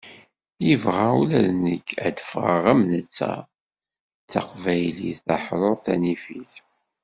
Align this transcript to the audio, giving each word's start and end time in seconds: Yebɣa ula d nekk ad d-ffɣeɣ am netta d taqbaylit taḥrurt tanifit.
Yebɣa 0.65 1.07
ula 1.19 1.39
d 1.47 1.49
nekk 1.65 1.89
ad 2.07 2.13
d-ffɣeɣ 2.15 2.63
am 2.71 2.81
netta 2.91 3.33
d 4.23 4.27
taqbaylit 4.31 5.19
taḥrurt 5.27 5.81
tanifit. 5.85 6.53